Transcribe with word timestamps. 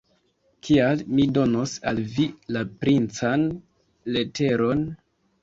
Kial 0.69 1.03
mi 1.17 1.25
donos 1.35 1.73
al 1.91 2.01
vi 2.15 2.25
la 2.57 2.65
princan 2.85 3.45
leteron? 4.19 4.85